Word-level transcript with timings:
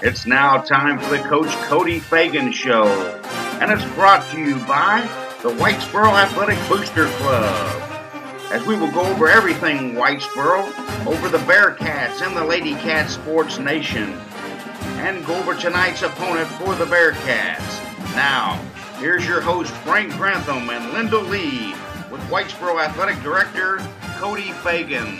It's 0.00 0.26
now 0.26 0.58
time 0.58 1.00
for 1.00 1.10
the 1.10 1.18
Coach 1.24 1.50
Cody 1.66 1.98
Fagan 1.98 2.52
Show, 2.52 2.86
and 3.60 3.72
it's 3.72 3.84
brought 3.96 4.24
to 4.30 4.38
you 4.38 4.54
by 4.60 5.00
the 5.42 5.48
Whitesboro 5.48 6.12
Athletic 6.12 6.56
Booster 6.68 7.08
Club. 7.16 7.82
As 8.52 8.64
we 8.64 8.76
will 8.76 8.92
go 8.92 9.00
over 9.00 9.28
everything 9.28 9.94
Whitesboro, 9.94 10.68
over 11.04 11.28
the 11.28 11.38
Bearcats 11.38 12.24
and 12.24 12.36
the 12.36 12.44
Lady 12.44 12.74
Cat 12.74 13.10
Sports 13.10 13.58
Nation, 13.58 14.12
and 14.98 15.26
go 15.26 15.34
over 15.34 15.56
tonight's 15.56 16.02
opponent 16.02 16.48
for 16.50 16.76
the 16.76 16.84
Bearcats. 16.84 17.82
Now, 18.14 18.54
here's 19.00 19.26
your 19.26 19.40
host 19.40 19.72
Frank 19.78 20.12
Grantham 20.12 20.70
and 20.70 20.92
Linda 20.92 21.18
Lee 21.18 21.74
with 22.08 22.20
Whitesboro 22.30 22.80
Athletic 22.80 23.20
Director 23.24 23.78
Cody 24.18 24.52
Fagan. 24.62 25.18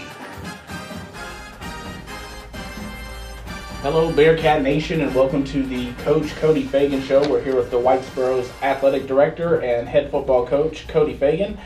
Hello, 3.83 4.13
Bearcat 4.13 4.61
Nation, 4.63 5.03
and 5.03 5.15
welcome 5.15 5.45
to 5.45 5.63
the 5.63 5.93
Coach 6.03 6.35
Cody 6.35 6.65
Fagan 6.65 7.01
Show. 7.01 7.27
We're 7.31 7.45
here 7.45 7.55
with 7.55 7.71
the 7.71 7.77
Whitesboro's 7.77 8.51
athletic 8.61 9.07
director 9.07 9.61
and 9.61 9.89
head 9.89 10.11
football 10.11 10.45
coach, 10.45 10.89
Cody 10.89 11.15
Fagan, 11.15 11.57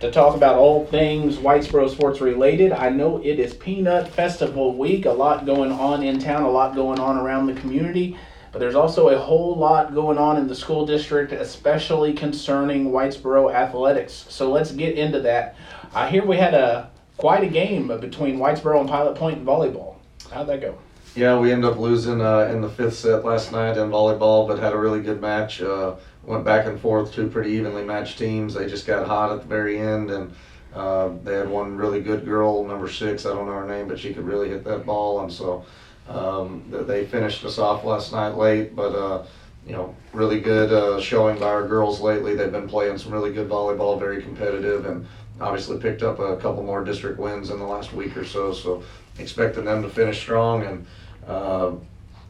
to 0.00 0.10
talk 0.10 0.34
about 0.34 0.56
all 0.56 0.86
things 0.86 1.36
Whitesboro 1.36 1.90
sports 1.90 2.22
related. 2.22 2.72
I 2.72 2.88
know 2.88 3.18
it 3.18 3.38
is 3.38 3.52
Peanut 3.52 4.08
Festival 4.08 4.78
week, 4.78 5.04
a 5.04 5.10
lot 5.10 5.44
going 5.44 5.70
on 5.70 6.02
in 6.02 6.18
town, 6.18 6.44
a 6.44 6.50
lot 6.50 6.74
going 6.74 6.98
on 6.98 7.18
around 7.18 7.48
the 7.48 7.60
community, 7.60 8.16
but 8.50 8.60
there's 8.60 8.74
also 8.74 9.10
a 9.10 9.18
whole 9.18 9.54
lot 9.54 9.92
going 9.92 10.16
on 10.16 10.38
in 10.38 10.48
the 10.48 10.54
school 10.54 10.86
district, 10.86 11.32
especially 11.32 12.14
concerning 12.14 12.92
Whitesboro 12.92 13.52
athletics. 13.52 14.24
So 14.30 14.50
let's 14.50 14.72
get 14.72 14.96
into 14.96 15.20
that. 15.20 15.54
I 15.92 16.08
hear 16.08 16.24
we 16.24 16.38
had 16.38 16.54
a 16.54 16.88
quite 17.18 17.44
a 17.44 17.48
game 17.48 17.88
between 18.00 18.38
Whitesboro 18.38 18.80
and 18.80 18.88
Pilot 18.88 19.16
Point 19.16 19.40
in 19.40 19.44
volleyball. 19.44 19.96
How'd 20.32 20.46
that 20.46 20.62
go? 20.62 20.78
Yeah, 21.14 21.38
we 21.38 21.50
ended 21.50 21.70
up 21.70 21.78
losing 21.78 22.20
uh, 22.20 22.48
in 22.52 22.60
the 22.60 22.68
fifth 22.68 22.96
set 22.96 23.24
last 23.24 23.50
night 23.50 23.76
in 23.76 23.90
volleyball, 23.90 24.46
but 24.46 24.58
had 24.58 24.72
a 24.72 24.78
really 24.78 25.00
good 25.00 25.20
match. 25.20 25.60
Uh, 25.60 25.96
went 26.22 26.44
back 26.44 26.66
and 26.66 26.80
forth, 26.80 27.12
two 27.12 27.28
pretty 27.28 27.50
evenly 27.50 27.82
matched 27.82 28.18
teams. 28.18 28.54
They 28.54 28.68
just 28.68 28.86
got 28.86 29.06
hot 29.06 29.32
at 29.32 29.40
the 29.40 29.46
very 29.48 29.80
end, 29.80 30.10
and 30.10 30.34
uh, 30.74 31.10
they 31.24 31.34
had 31.34 31.48
one 31.48 31.76
really 31.76 32.00
good 32.00 32.24
girl, 32.24 32.64
number 32.64 32.88
six. 32.88 33.26
I 33.26 33.30
don't 33.30 33.46
know 33.46 33.52
her 33.52 33.66
name, 33.66 33.88
but 33.88 33.98
she 33.98 34.14
could 34.14 34.24
really 34.24 34.48
hit 34.48 34.62
that 34.64 34.86
ball, 34.86 35.20
and 35.20 35.32
so 35.32 35.64
um, 36.08 36.62
they 36.86 37.06
finished 37.06 37.44
us 37.44 37.58
off 37.58 37.84
last 37.84 38.12
night 38.12 38.36
late. 38.36 38.76
But 38.76 38.94
uh, 38.94 39.24
you 39.66 39.72
know, 39.72 39.94
really 40.12 40.40
good 40.40 40.72
uh, 40.72 41.00
showing 41.00 41.38
by 41.38 41.46
our 41.46 41.66
girls 41.66 42.00
lately. 42.00 42.34
They've 42.34 42.52
been 42.52 42.68
playing 42.68 42.98
some 42.98 43.12
really 43.12 43.32
good 43.32 43.48
volleyball, 43.48 43.98
very 43.98 44.22
competitive, 44.22 44.86
and 44.86 45.06
obviously 45.40 45.78
picked 45.78 46.02
up 46.02 46.18
a 46.18 46.36
couple 46.36 46.62
more 46.62 46.84
district 46.84 47.18
wins 47.18 47.50
in 47.50 47.58
the 47.58 47.64
last 47.64 47.92
week 47.92 48.16
or 48.16 48.24
so. 48.24 48.52
So 48.52 48.82
expecting 49.18 49.64
them 49.64 49.82
to 49.82 49.88
finish 49.88 50.20
strong 50.20 50.64
and 50.64 50.86
uh, 51.26 51.72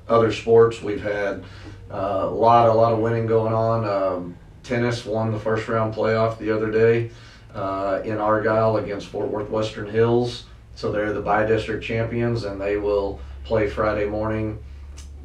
other 0.08 0.32
sports 0.32 0.82
we've 0.82 1.02
had 1.02 1.44
uh, 1.90 2.20
a 2.22 2.30
lot 2.30 2.68
a 2.68 2.72
lot 2.72 2.92
of 2.92 2.98
winning 2.98 3.26
going 3.26 3.52
on. 3.52 3.84
Um, 3.86 4.36
tennis 4.62 5.04
won 5.04 5.32
the 5.32 5.38
first 5.38 5.68
round 5.68 5.94
playoff 5.94 6.38
the 6.38 6.50
other 6.50 6.70
day 6.70 7.10
uh, 7.54 8.00
in 8.04 8.18
Argyle 8.18 8.76
against 8.76 9.08
Fort 9.08 9.28
Worth 9.28 9.48
Western 9.48 9.88
Hills. 9.88 10.44
So 10.74 10.92
they're 10.92 11.12
the 11.12 11.20
bi-district 11.20 11.82
champions 11.82 12.44
and 12.44 12.60
they 12.60 12.76
will 12.76 13.20
play 13.44 13.68
Friday 13.68 14.06
morning 14.06 14.62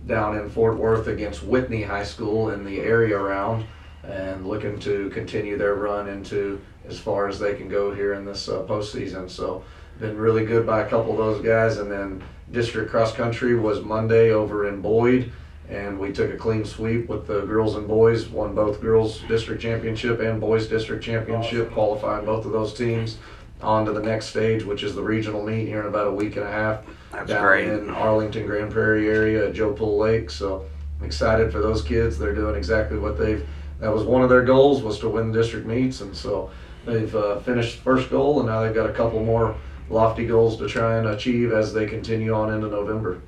down 0.08 0.38
in 0.38 0.50
Fort 0.50 0.77
Worth 0.77 1.08
against 1.08 1.44
Whitney 1.44 1.83
High 1.83 2.03
School 2.03 2.50
in 2.50 2.66
the 2.66 2.80
area 2.80 3.17
round 3.17 3.66
and 4.03 4.48
looking 4.48 4.80
to 4.80 5.09
continue 5.11 5.58
their 5.58 5.75
run 5.75 6.09
into 6.09 6.59
as 6.88 7.00
far 7.00 7.27
as 7.27 7.39
they 7.39 7.54
can 7.54 7.70
go 7.70 7.93
here 7.93 8.14
in 8.14 8.26
this 8.26 8.49
uh, 8.49 8.64
postseason. 8.64 9.30
So 9.30 9.64
been 9.99 10.17
really 10.17 10.45
good 10.45 10.65
by 10.65 10.81
a 10.81 10.87
couple 10.87 11.11
of 11.11 11.17
those 11.17 11.43
guys. 11.43 11.77
And 11.77 11.92
then 11.92 12.23
district 12.52 12.92
cross 12.92 13.14
country 13.14 13.55
was 13.55 13.81
Monday 13.81 14.31
over 14.31 14.67
in 14.67 14.81
Boyd, 14.81 15.31
and 15.70 15.99
we 15.99 16.11
took 16.11 16.31
a 16.31 16.37
clean 16.37 16.65
sweep 16.65 17.08
with 17.08 17.27
the 17.27 17.42
girls 17.42 17.76
and 17.76 17.87
boys. 17.87 18.27
Won 18.27 18.53
both 18.53 18.82
girls 18.82 19.21
district 19.27 19.61
championship 19.61 20.20
and 20.20 20.39
boys 20.39 20.67
district 20.67 21.03
championship, 21.03 21.71
qualifying 21.71 22.26
both 22.26 22.45
of 22.45 22.52
those 22.52 22.73
teams 22.73 23.17
on 23.61 23.86
to 23.86 23.93
the 23.93 24.02
next 24.02 24.27
stage, 24.27 24.64
which 24.64 24.83
is 24.83 24.93
the 24.93 25.02
regional 25.02 25.43
meet 25.43 25.67
here 25.67 25.80
in 25.80 25.86
about 25.87 26.08
a 26.08 26.11
week 26.11 26.36
and 26.36 26.45
a 26.45 26.52
half. 26.52 26.83
That's 27.11 27.30
down 27.30 27.43
great. 27.43 27.67
in 27.67 27.89
Arlington 27.89 28.45
Grand 28.45 28.71
Prairie 28.71 29.08
area 29.08 29.48
at 29.48 29.53
Joe 29.53 29.73
Pool 29.73 29.98
Lake. 29.98 30.30
So 30.30 30.65
I'm 30.99 31.05
excited 31.05 31.52
for 31.52 31.59
those 31.59 31.82
kids. 31.82 32.17
They're 32.17 32.36
doing 32.36 32.55
exactly 32.55 32.98
what 32.98 33.17
they've. 33.17 33.45
That 33.80 33.93
was 33.93 34.03
one 34.03 34.21
of 34.21 34.30
their 34.30 34.43
goals 34.43 34.82
was 34.82 34.99
to 34.99 35.09
win 35.09 35.32
the 35.32 35.39
district 35.39 35.65
meets, 35.65 36.02
and 36.02 36.15
so 36.15 36.52
they've 36.86 37.14
uh, 37.15 37.39
finished 37.39 37.80
first 37.80 38.09
goal, 38.09 38.39
and 38.39 38.48
now 38.48 38.61
they've 38.61 38.73
got 38.73 38.89
a 38.89 38.93
couple 38.93 39.23
more 39.23 39.55
lofty 39.89 40.26
goals 40.26 40.58
to 40.58 40.67
try 40.67 40.98
and 40.98 41.08
achieve 41.08 41.52
as 41.52 41.73
they 41.73 41.86
continue 41.86 42.33
on 42.33 42.54
into 42.54 42.67
November. 42.67 43.21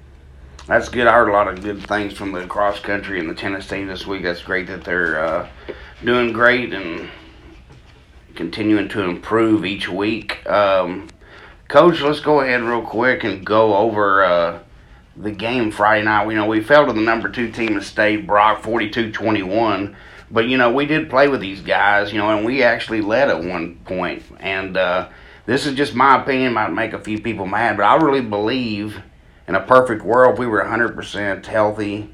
That's 0.68 0.90
good. 0.90 1.06
I 1.06 1.14
heard 1.14 1.30
a 1.30 1.34
lot 1.34 1.48
of 1.48 1.62
good 1.62 1.86
things 1.88 2.14
from 2.14 2.32
the 2.32 2.48
cross 2.48 2.80
country 2.80 3.20
and 3.20 3.30
the 3.30 3.36
tennis 3.36 3.68
team 3.68 3.88
this 3.88 4.08
week. 4.08 4.24
That's 4.24 4.42
great 4.42 4.66
that 4.68 4.84
they're 4.84 5.24
uh, 5.24 5.50
doing 6.04 6.34
great 6.34 6.74
and 6.74 7.10
continuing 8.34 8.90
to 8.90 9.04
improve 9.04 9.64
each 9.64 9.88
week. 9.88 10.46
Um, 10.50 11.08
Coach, 11.68 12.02
let's 12.02 12.20
go 12.20 12.42
ahead 12.42 12.62
real 12.62 12.82
quick 12.82 13.24
and 13.24 13.46
go 13.46 13.76
over 13.76 14.24
uh, 14.24 14.60
the 15.16 15.32
game 15.32 15.72
Friday 15.72 16.06
night. 16.06 16.28
You 16.30 16.36
know, 16.36 16.48
we 16.48 16.62
fell 16.62 16.88
to 16.88 16.94
the 16.94 17.02
number 17.02 17.30
two 17.30 17.52
team 17.52 17.76
in 17.76 17.82
state, 17.82 18.26
Brock, 18.26 18.62
42-21. 18.62 19.96
But, 20.32 20.48
you 20.48 20.58
know, 20.58 20.72
we 20.72 20.88
did 20.88 21.10
play 21.10 21.28
with 21.28 21.42
these 21.42 21.62
guys, 21.62 22.12
you 22.12 22.18
know, 22.18 22.36
and 22.36 22.46
we 22.46 22.64
actually 22.64 23.02
led 23.02 23.30
at 23.30 23.44
one 23.44 23.76
point. 23.86 24.24
And 24.40 24.76
uh, 24.78 25.10
this 25.46 25.66
is 25.66 25.76
just 25.76 25.94
my 25.94 26.22
opinion, 26.22 26.54
might 26.54 26.72
make 26.72 26.94
a 26.94 27.00
few 27.00 27.22
people 27.22 27.46
mad, 27.46 27.78
but 27.78 27.84
I 27.84 27.96
really 27.96 28.22
believe 28.22 29.02
in 29.48 29.56
a 29.56 29.62
perfect 29.62 30.04
world, 30.04 30.34
if 30.34 30.40
we 30.40 30.48
were 30.48 30.64
100% 30.64 31.46
healthy, 31.46 32.10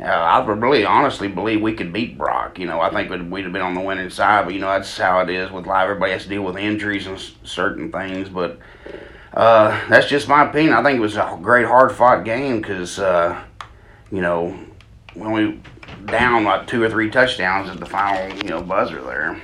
uh, 0.00 0.04
I 0.04 0.44
really 0.46 0.84
honestly 0.84 1.28
believe 1.28 1.62
we 1.62 1.72
could 1.72 1.92
beat 1.92 2.18
Brock. 2.18 2.58
You 2.58 2.66
know, 2.66 2.80
I 2.80 2.90
think 2.90 3.08
we'd, 3.10 3.30
we'd 3.30 3.44
have 3.44 3.52
been 3.52 3.62
on 3.62 3.74
the 3.74 3.80
winning 3.80 4.10
side, 4.10 4.44
but 4.44 4.52
you 4.52 4.60
know 4.60 4.68
that's 4.68 4.98
how 4.98 5.20
it 5.20 5.30
is 5.30 5.50
with 5.50 5.66
life. 5.66 5.84
Everybody 5.84 6.12
has 6.12 6.24
to 6.24 6.28
deal 6.28 6.42
with 6.42 6.56
injuries 6.56 7.06
and 7.06 7.16
s- 7.16 7.32
certain 7.44 7.90
things, 7.90 8.28
but 8.28 8.58
uh, 9.32 9.80
that's 9.88 10.06
just 10.06 10.28
my 10.28 10.46
opinion. 10.46 10.74
I 10.74 10.82
think 10.82 10.98
it 10.98 11.00
was 11.00 11.16
a 11.16 11.38
great, 11.40 11.66
hard-fought 11.66 12.24
game 12.24 12.60
because 12.60 12.98
uh, 12.98 13.42
you 14.12 14.20
know 14.20 14.58
when 15.14 15.32
we 15.32 15.60
down 16.04 16.44
like 16.44 16.66
two 16.66 16.82
or 16.82 16.90
three 16.90 17.10
touchdowns 17.10 17.70
at 17.70 17.80
the 17.80 17.86
final, 17.86 18.36
you 18.36 18.50
know, 18.50 18.60
buzzer 18.60 19.00
there. 19.00 19.40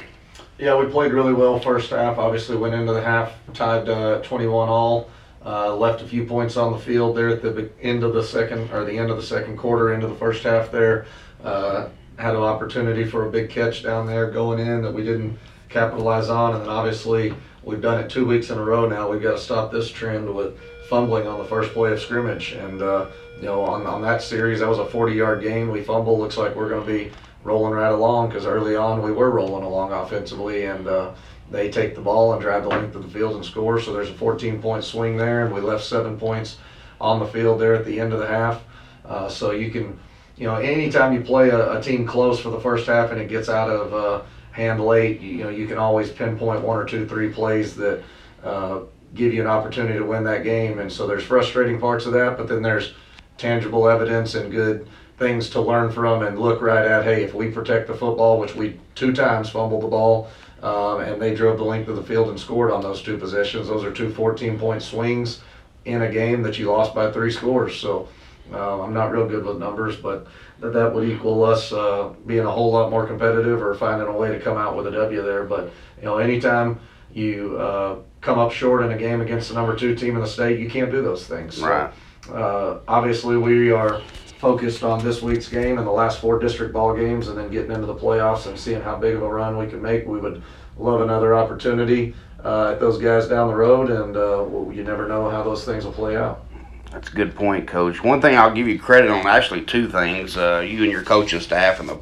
Yeah, 0.59 0.79
we 0.79 0.87
played 0.87 1.13
really 1.13 1.33
well 1.33 1.59
first 1.59 1.91
half. 1.91 2.19
Obviously, 2.19 2.57
went 2.57 2.75
into 2.75 2.93
the 2.93 3.03
half 3.03 3.33
tied 3.55 3.89
uh, 3.89 4.21
21 4.21 4.69
all. 4.69 5.11
Uh, 5.45 5.75
left 5.75 6.03
a 6.03 6.07
few 6.07 6.25
points 6.25 6.57
on 6.57 6.73
the 6.73 6.79
field 6.79 7.17
there 7.17 7.31
at 7.31 7.43
the 7.43 7.69
end 7.81 8.05
of 8.05 8.15
the 8.15 8.23
second 8.23 8.71
or 8.71 8.85
the 8.85 8.97
end 8.97 9.11
of 9.11 9.17
the 9.17 9.23
second 9.23 9.57
quarter, 9.57 9.93
into 9.93 10.07
the 10.07 10.15
first 10.15 10.45
half 10.45 10.71
there. 10.71 11.07
Uh, 11.43 11.89
had 12.17 12.35
an 12.35 12.43
opportunity 12.43 13.05
for 13.05 13.27
a 13.27 13.31
big 13.31 13.51
catch 13.51 13.83
down 13.83 14.07
there 14.07 14.31
going 14.31 14.61
in 14.61 14.83
that 14.83 14.93
we 14.93 15.03
didn't 15.03 15.37
capitalize 15.69 16.29
on, 16.29 16.53
and 16.55 16.63
then 16.63 16.69
obviously 16.69 17.35
we've 17.65 17.81
done 17.81 17.99
it 17.99 18.09
two 18.09 18.25
weeks 18.25 18.51
in 18.51 18.59
a 18.59 18.63
row 18.63 18.89
now. 18.89 19.11
We've 19.11 19.23
got 19.23 19.33
to 19.33 19.39
stop 19.39 19.73
this 19.73 19.91
trend 19.91 20.33
with 20.33 20.57
fumbling 20.89 21.27
on 21.27 21.39
the 21.39 21.45
first 21.45 21.73
play 21.73 21.93
of 21.93 22.01
scrimmage, 22.01 22.53
and 22.53 22.81
uh, 22.81 23.07
you 23.39 23.47
know 23.47 23.65
on, 23.65 23.87
on 23.87 24.03
that 24.03 24.23
series 24.23 24.61
that 24.61 24.69
was 24.69 24.79
a 24.79 24.85
40-yard 24.85 25.43
game. 25.43 25.71
We 25.71 25.83
fumble. 25.83 26.19
Looks 26.19 26.37
like 26.37 26.55
we're 26.55 26.69
going 26.69 26.87
to 26.87 26.93
be 26.93 27.11
rolling 27.45 27.75
right 27.75 27.93
along 27.93 28.29
because 28.29 28.47
early 28.47 28.77
on 28.77 29.03
we 29.03 29.13
were 29.13 29.31
rolling 29.31 29.65
along 29.65 29.93
offensively 29.93 30.67
and 30.67 30.87
uh, 30.87 31.13
they 31.51 31.71
take 31.71 31.95
the 31.95 32.01
ball 32.01 32.33
and 32.33 32.41
drive 32.41 32.63
the 32.63 32.69
length 32.69 32.95
of 32.95 33.03
the 33.03 33.11
field 33.11 33.37
and 33.37 33.45
score. 33.45 33.81
So 33.81 33.93
there's 33.93 34.09
a 34.09 34.15
14 34.15 34.61
point 34.61 34.85
swing 34.85 35.17
there, 35.17 35.45
and 35.45 35.55
we 35.55 35.61
left 35.61 35.85
seven 35.85 36.19
points 36.19 36.57
on 37.01 37.19
the 37.19 37.27
field 37.27 37.61
there 37.61 37.75
at 37.75 37.85
the 37.85 38.01
end 38.01 38.13
of 38.13 38.19
the 38.19 38.27
half. 38.27 38.63
Uh, 39.05 39.29
so 39.29 39.51
you 39.51 39.71
can, 39.71 39.99
you 40.37 40.47
know, 40.47 40.57
anytime 40.57 41.13
you 41.13 41.21
play 41.21 41.51
a, 41.51 41.79
a 41.79 41.83
team 41.83 42.07
close 42.07 42.41
for 42.41 42.51
the 42.51 42.61
first 42.61 42.87
half 42.87 43.11
and 43.11 43.21
it 43.21 43.29
gets 43.29 43.49
out 43.49 43.69
of 43.69 43.93
uh, 43.93 44.23
hand 44.53 44.81
late, 44.81 45.21
you, 45.21 45.31
you 45.31 45.45
know, 45.45 45.51
you 45.51 45.67
can 45.67 45.79
always 45.79 46.11
pinpoint 46.11 46.63
one 46.63 46.79
or 46.79 46.85
two, 46.85 47.07
three 47.07 47.31
plays 47.31 47.77
that 47.77 48.03
uh, 48.43 48.81
give 49.15 49.35
you 49.35 49.43
an 49.43 49.49
opportunity 49.49 49.99
to 49.99 50.05
win 50.05 50.25
that 50.25 50.45
game. 50.45 50.79
And 50.79 50.91
so 50.91 51.07
there's 51.07 51.25
frustrating 51.25 51.79
parts 51.79 52.07
of 52.07 52.13
that, 52.13 52.39
but 52.39 52.49
then 52.49 52.63
there's 52.63 52.95
tangible 53.37 53.89
evidence 53.89 54.35
and 54.35 54.51
good 54.51 54.89
things 55.23 55.49
to 55.51 55.61
learn 55.61 55.91
from 55.93 56.23
and 56.23 56.39
look 56.39 56.61
right 56.61 56.85
at. 56.85 57.05
Hey, 57.05 57.23
if 57.23 57.33
we 57.33 57.49
protect 57.49 57.87
the 57.87 57.95
football, 57.95 58.41
which 58.41 58.57
we 58.57 58.81
two 58.97 59.13
times 59.13 59.49
fumbled 59.49 59.83
the 59.83 59.87
ball, 59.87 60.29
um, 60.63 61.01
and 61.01 61.23
they 61.23 61.33
drove 61.35 61.59
the 61.59 61.65
length 61.65 61.89
of 61.89 61.97
the 61.97 62.03
field 62.03 62.29
and 62.29 62.39
scored 62.39 62.73
on 62.73 62.83
those 62.83 63.03
two 63.03 63.17
possessions. 63.17 63.69
Those 63.69 63.85
are 63.85 63.93
two 63.93 64.11
14 64.13 64.59
point 64.59 64.83
swings 64.83 65.41
in 65.85 66.03
a 66.03 66.11
game 66.11 66.43
that 66.43 66.59
you 66.59 66.71
lost 66.71 66.93
by 66.95 67.11
three 67.13 67.31
scores. 67.31 67.77
So 67.77 68.09
uh, 68.53 68.83
I'm 68.83 68.93
not 68.93 69.13
real 69.13 69.29
good 69.29 69.45
with 69.45 69.59
numbers, 69.59 69.97
but 69.97 70.27
that 70.59 70.73
that 70.73 70.93
would 70.93 71.09
equal 71.09 71.45
us 71.45 71.73
uh, 71.73 72.13
being 72.27 72.45
a 72.45 72.51
whole 72.51 72.73
lot 72.73 72.91
more 72.91 73.07
competitive 73.07 73.63
or 73.63 73.75
finding 73.75 74.09
a 74.09 74.17
way 74.17 74.33
to 74.33 74.41
come 74.41 74.57
out 74.57 74.77
with 74.77 74.89
a 74.89 74.91
W 74.91 75.23
there. 75.23 75.45
But 75.45 75.73
you 75.99 76.05
know, 76.05 76.19
anytime 76.19 76.81
you 77.13 77.57
uh, 77.59 77.99
come 78.21 78.41
up 78.41 78.51
short 78.51 78.85
in 78.85 78.91
a 78.91 78.99
game 78.99 79.21
against 79.21 79.49
the 79.51 79.55
number 79.55 79.77
two 79.77 79.95
team 79.95 80.17
in 80.17 80.21
the 80.21 80.27
state, 80.29 80.59
you 80.59 80.69
can't 80.69 80.91
do 80.91 81.01
those 81.01 81.27
things. 81.27 81.57
So, 81.57 81.69
Right. 81.69 81.93
uh, 82.33 82.79
obviously, 82.89 83.37
we 83.37 83.71
are 83.71 84.01
focused 84.43 84.83
on 84.83 85.03
this 85.05 85.23
week's 85.23 85.49
game 85.49 85.79
and 85.79 85.87
the 85.87 85.93
last 85.93 86.21
four 86.21 86.37
district 86.37 86.73
ball 86.73 86.97
games, 86.97 87.29
and 87.29 87.39
then 87.39 87.49
getting 87.49 87.71
into 87.71 87.87
the 87.87 87.95
playoffs 87.95 88.49
and 88.49 88.59
seeing 88.59 88.83
how 88.83 88.97
big 88.97 89.15
of 89.15 89.23
a 89.23 89.29
run 89.29 89.57
we 89.57 89.69
can 89.69 89.81
make. 89.81 90.05
We 90.05 90.19
would 90.19 90.43
love 90.77 91.01
another 91.01 91.33
opportunity 91.33 92.13
uh, 92.45 92.73
at 92.73 92.81
those 92.81 92.99
guys 92.99 93.29
down 93.29 93.47
the 93.47 93.55
road, 93.55 93.89
and 93.89 94.17
uh, 94.17 94.69
you 94.71 94.83
never 94.83 95.07
know 95.07 95.31
how 95.31 95.45
those 95.45 95.65
things 95.65 95.85
will 95.85 95.93
play 95.93 96.17
out. 96.17 96.45
That's 96.91 97.09
a 97.09 97.15
good 97.15 97.37
point, 97.37 97.69
Coach. 97.69 98.03
One 98.03 98.21
thing 98.21 98.37
I'll 98.37 98.53
give 98.53 98.67
you 98.67 98.81
credit 98.81 99.13
on, 99.13 99.29
actually, 99.29 99.63
two 99.63 99.89
things. 99.89 100.37
Uh, 100.37 100.67
you 100.69 100.83
and 100.83 100.91
your 100.91 101.05
coaching 101.05 101.39
staff 101.39 101.79
and 101.79 101.89
the 101.89 102.01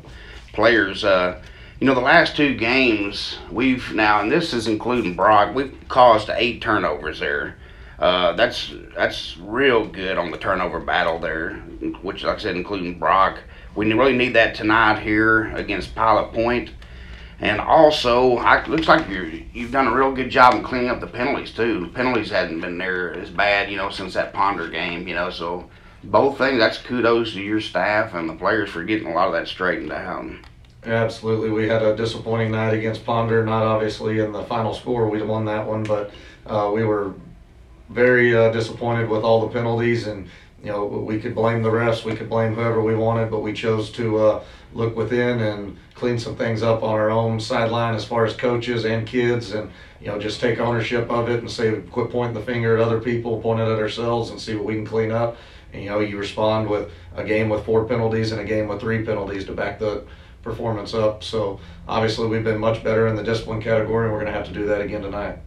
players. 0.55 1.05
Uh, 1.05 1.43
you 1.79 1.87
know, 1.87 1.95
the 1.95 2.01
last 2.01 2.37
two 2.37 2.55
games 2.55 3.37
we've 3.53 3.93
now, 3.93 4.23
and 4.23 4.33
this 4.33 4.55
is 4.55 4.67
including 4.67 5.15
Brock, 5.15 5.55
we've 5.55 5.77
caused 5.89 6.31
eight 6.31 6.63
turnovers 6.63 7.21
there. 7.21 7.57
Uh, 8.01 8.33
that's 8.33 8.73
that's 8.97 9.37
real 9.37 9.87
good 9.87 10.17
on 10.17 10.31
the 10.31 10.39
turnover 10.39 10.81
battle 10.81 11.19
there, 11.19 11.57
which, 12.01 12.25
like 12.25 12.39
I 12.39 12.41
said, 12.41 12.57
including 12.57 12.99
Brock. 12.99 13.41
We 13.77 13.93
really 13.93 14.17
need 14.17 14.35
that 14.35 14.55
tonight 14.55 15.01
here 15.01 15.55
against 15.55 15.95
Pilot 15.95 16.33
Point. 16.33 16.71
And 17.41 17.61
also, 17.61 18.37
I, 18.39 18.65
looks 18.67 18.89
like 18.89 19.09
you 19.09 19.45
you've 19.53 19.71
done 19.71 19.87
a 19.87 19.95
real 19.95 20.13
good 20.13 20.31
job 20.31 20.55
in 20.55 20.63
cleaning 20.63 20.89
up 20.89 21.01
the 21.01 21.07
penalties 21.07 21.53
too. 21.53 21.81
The 21.81 21.89
penalties 21.89 22.31
hadn't 22.31 22.61
been 22.61 22.79
there 22.79 23.15
as 23.15 23.31
bad, 23.31 23.71
you 23.71 23.77
know, 23.77 23.91
since 23.91 24.15
that 24.15 24.33
Ponder 24.33 24.69
game, 24.69 25.07
you 25.07 25.15
know. 25.15 25.31
So 25.31 25.69
both 26.05 26.39
things, 26.39 26.59
that's 26.59 26.79
kudos 26.79 27.35
to 27.35 27.41
your 27.41 27.61
staff 27.61 28.15
and 28.15 28.29
the 28.29 28.35
players 28.35 28.71
for 28.71 28.83
getting 28.83 29.09
a 29.09 29.15
lot 29.15 29.27
of 29.27 29.35
that 29.35 29.47
straightened 29.47 29.93
out. 29.93 30.25
Absolutely, 30.85 31.51
we 31.51 31.69
had 31.69 31.83
a 31.83 31.95
disappointing 31.95 32.53
night 32.53 32.73
against 32.73 33.05
Ponder. 33.05 33.45
Not 33.45 33.63
obviously 33.63 34.21
in 34.21 34.33
the 34.33 34.45
final 34.45 34.73
score, 34.73 35.09
we 35.09 35.21
won 35.23 35.45
that 35.45 35.67
one, 35.67 35.83
but 35.83 36.11
uh, 36.47 36.71
we 36.73 36.85
were 36.85 37.15
very 37.91 38.37
uh, 38.37 38.51
disappointed 38.51 39.09
with 39.09 39.23
all 39.23 39.47
the 39.47 39.53
penalties 39.53 40.07
and 40.07 40.29
you 40.63 40.71
know, 40.71 40.85
we 40.85 41.19
could 41.19 41.35
blame 41.35 41.63
the 41.63 41.71
refs, 41.71 42.05
we 42.05 42.15
could 42.15 42.29
blame 42.29 42.55
whoever 42.55 42.83
we 42.83 42.95
wanted, 42.95 43.31
but 43.31 43.41
we 43.41 43.53
chose 43.53 43.91
to 43.93 44.19
uh, 44.19 44.45
look 44.75 44.95
within 44.95 45.41
and 45.41 45.79
clean 45.95 46.19
some 46.19 46.37
things 46.37 46.63
up 46.63 46.83
on 46.83 46.95
our 46.95 47.11
own 47.11 47.41
sideline 47.41 47.95
as 47.95 48.05
far 48.05 48.27
as 48.27 48.35
coaches 48.35 48.85
and 48.85 49.07
kids, 49.07 49.53
and 49.53 49.71
you 50.01 50.09
know, 50.09 50.19
just 50.19 50.41
take 50.41 50.59
ownership 50.59 51.11
of 51.11 51.29
it 51.29 51.41
and 51.41 51.51
say, 51.51 51.81
quit 51.91 52.11
pointing 52.11 52.35
the 52.35 52.45
finger 52.45 52.77
at 52.77 52.83
other 52.83 53.01
people, 53.01 53.41
point 53.41 53.61
it 53.61 53.69
at 53.69 53.79
ourselves, 53.79 54.31
and 54.31 54.41
see 54.41 54.55
what 54.55 54.65
we 54.65 54.75
can 54.75 54.87
clean 54.87 55.11
up. 55.11 55.37
And 55.73 55.83
you 55.83 55.89
know, 55.89 56.01
you 56.01 56.19
respond 56.19 56.69
with 56.69 56.91
a 57.17 57.25
game 57.25 57.49
with 57.49 57.65
four 57.65 57.87
penalties 57.87 58.33
and 58.33 58.41
a 58.41 58.45
game 58.45 58.69
with 58.69 58.81
three 58.81 59.05
penalties 59.05 59.45
to 59.47 59.53
back 59.53 59.79
the 59.79 60.05
performance 60.43 60.95
up. 60.95 61.23
So 61.23 61.61
obviously, 61.89 62.27
we've 62.29 62.45
been 62.45 62.59
much 62.59 62.85
better 62.85 63.07
in 63.07 63.17
the 63.17 63.23
discipline 63.23 63.63
category, 63.63 64.07
and 64.07 64.13
we're 64.13 64.21
going 64.21 64.33
to 64.33 64.39
have 64.39 64.49
to 64.49 64.55
do 64.55 64.67
that 64.67 64.81
again 64.81 65.03
tonight. 65.03 65.39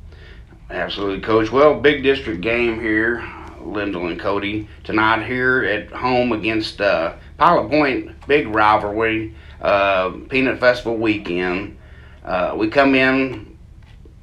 Absolutely, 0.74 1.22
Coach. 1.22 1.52
Well, 1.52 1.80
big 1.80 2.02
district 2.02 2.42
game 2.42 2.82
here. 2.82 3.24
Lyndall 3.62 4.08
and 4.08 4.20
Cody 4.20 4.68
tonight 4.84 5.24
here 5.24 5.64
at 5.64 5.92
home 5.92 6.32
against 6.32 6.82
uh, 6.82 7.14
Pilot 7.38 7.70
Point. 7.70 8.28
Big 8.28 8.48
rivalry, 8.48 9.36
uh, 9.62 10.18
Peanut 10.30 10.60
Festival 10.60 10.98
weekend. 10.98 11.78
Uh, 12.26 12.56
we 12.58 12.70
come 12.70 12.96
in, 12.96 13.56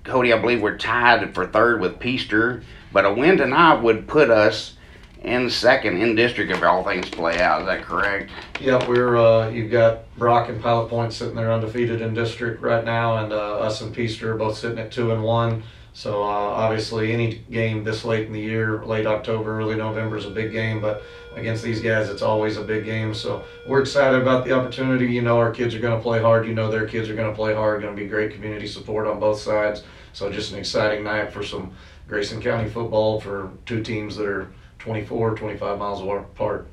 Cody. 0.02 0.32
I 0.32 0.41
believe 0.41 0.61
we're 0.61 0.76
tied 0.76 1.32
for 1.35 1.47
third 1.47 1.81
with 1.81 2.00
Peaster, 2.00 2.64
but 2.93 3.06
a 3.06 3.14
win 3.14 3.37
tonight 3.38 3.81
would 3.81 4.08
put 4.08 4.29
us 4.29 4.75
in 5.23 5.49
second 5.50 6.03
in 6.03 6.17
district 6.17 6.50
if 6.50 6.62
all 6.64 6.82
things 6.82 7.08
play 7.08 7.41
out. 7.41 7.61
Is 7.61 7.67
that 7.69 7.82
correct? 7.82 8.32
Yep, 8.61 8.88
we're 8.88 9.17
uh, 9.17 9.49
you've 9.50 9.70
got 9.70 10.12
Brock 10.17 10.49
and 10.49 10.61
Pilot 10.61 10.88
Point 10.88 11.12
sitting 11.12 11.37
there 11.37 11.53
undefeated 11.53 12.00
in 12.00 12.12
district 12.12 12.61
right 12.61 12.85
now, 12.85 13.19
and 13.19 13.32
uh, 13.32 13.61
us 13.61 13.81
and 13.82 13.94
Peaster 13.94 14.32
are 14.32 14.37
both 14.37 14.58
sitting 14.58 14.81
at 14.81 14.91
two 14.91 15.12
and 15.12 15.23
one. 15.23 15.62
So 15.92 16.22
uh, 16.22 16.26
obviously, 16.26 17.12
any 17.12 17.38
game 17.50 17.82
this 17.82 18.04
late 18.04 18.26
in 18.26 18.32
the 18.32 18.40
year, 18.40 18.84
late 18.84 19.06
October, 19.06 19.58
early 19.58 19.76
November, 19.76 20.16
is 20.16 20.25
a 20.25 20.31
big 20.31 20.52
game. 20.52 20.81
But 20.81 21.02
against 21.34 21.62
these 21.62 21.81
guys, 21.81 22.08
it's 22.08 22.22
always 22.22 22.56
a 22.56 22.62
big 22.62 22.84
game. 22.84 23.12
So 23.12 23.44
we're 23.66 23.81
excited 23.81 24.20
about 24.20 24.44
the 24.44 24.52
opportunity. 24.52 25.06
You 25.06 25.22
know, 25.22 25.38
our 25.38 25.50
kids 25.50 25.75
are 25.75 25.81
going 25.81 25.96
to 25.96 26.02
play 26.02 26.20
hard. 26.20 26.46
You 26.46 26.54
know, 26.54 26.70
their 26.70 26.87
kids 26.87 27.08
are 27.08 27.14
going 27.14 27.31
to 27.31 27.34
play 27.34 27.54
hard. 27.54 27.82
Going 27.82 27.94
to 27.94 28.00
be 28.00 28.08
great 28.08 28.32
community 28.32 28.66
support 28.66 29.06
on 29.06 29.19
both 29.19 29.40
sides. 29.40 29.82
So 30.12 30.31
just 30.31 30.52
an 30.52 30.58
exciting 30.58 31.04
night 31.04 31.32
for 31.32 31.42
some 31.42 31.72
Grayson 32.08 32.40
County 32.40 32.69
football 32.69 33.20
for 33.20 33.50
two 33.66 33.82
teams 33.82 34.16
that 34.16 34.26
are 34.26 34.50
24, 34.78 35.36
25 35.36 35.78
miles 35.78 36.00
apart. 36.02 36.66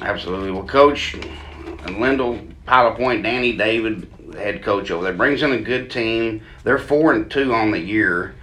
Absolutely. 0.00 0.50
Well, 0.50 0.64
Coach 0.64 1.14
and 1.14 2.00
Lyndall, 2.00 2.40
Pilot 2.66 2.96
Point, 2.96 3.22
Danny, 3.22 3.56
David, 3.56 4.10
head 4.34 4.62
coach 4.62 4.90
over 4.90 5.04
there. 5.04 5.12
Brings 5.12 5.42
in 5.42 5.52
a 5.52 5.60
good 5.60 5.90
team. 5.90 6.42
They're 6.62 6.78
four 6.78 7.12
and 7.12 7.30
two 7.30 7.54
on 7.54 7.70
the 7.70 7.80
year. 7.80 8.34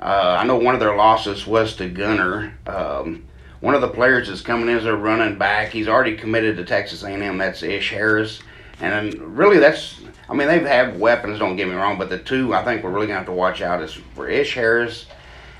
Uh, 0.00 0.36
I 0.38 0.44
know 0.44 0.56
one 0.56 0.74
of 0.74 0.80
their 0.80 0.96
losses 0.96 1.46
was 1.46 1.76
to 1.76 1.88
Gunter. 1.88 2.54
Um, 2.66 3.24
one 3.60 3.74
of 3.74 3.80
the 3.80 3.88
players 3.88 4.28
that's 4.28 4.40
coming 4.40 4.68
in 4.68 4.76
as 4.76 4.84
a 4.84 4.94
running 4.94 5.38
back. 5.38 5.70
He's 5.70 5.88
already 5.88 6.16
committed 6.16 6.56
to 6.56 6.64
Texas 6.64 7.02
A&M. 7.02 7.38
That's 7.38 7.62
Ish 7.62 7.90
Harris. 7.90 8.40
And 8.80 9.36
really, 9.36 9.58
that's 9.58 10.00
I 10.30 10.34
mean 10.34 10.46
they've 10.46 10.64
had 10.64 11.00
weapons. 11.00 11.38
Don't 11.38 11.56
get 11.56 11.66
me 11.66 11.74
wrong, 11.74 11.98
but 11.98 12.10
the 12.10 12.18
two 12.18 12.54
I 12.54 12.64
think 12.64 12.84
we're 12.84 12.90
really 12.90 13.08
gonna 13.08 13.18
have 13.18 13.26
to 13.26 13.32
watch 13.32 13.60
out 13.60 13.82
is 13.82 13.92
for 14.14 14.28
Ish 14.28 14.54
Harris. 14.54 15.06